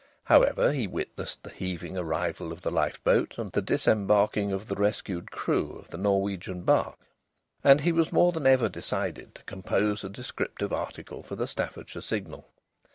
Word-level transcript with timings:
However, 0.23 0.71
he 0.71 0.87
witnessed 0.87 1.43
the 1.43 1.51
heaving 1.51 1.95
arrival 1.95 2.51
of 2.51 2.61
the 2.63 2.71
lifeboat 2.71 3.37
and 3.37 3.51
the 3.51 3.61
disembarking 3.61 4.51
of 4.51 4.67
the 4.67 4.73
rescued 4.73 5.29
crew 5.29 5.73
of 5.77 5.89
the 5.89 5.97
Norwegian 5.99 6.63
barque, 6.63 6.97
and 7.63 7.81
he 7.81 7.91
was 7.91 8.11
more 8.11 8.31
than 8.31 8.47
ever 8.47 8.67
decided 8.67 9.35
to 9.35 9.43
compose 9.43 10.03
a 10.03 10.09
descriptive 10.09 10.73
article 10.73 11.21
for 11.21 11.35
the 11.35 11.45
_Staffordshire 11.45 12.01
Signal. 12.01 12.47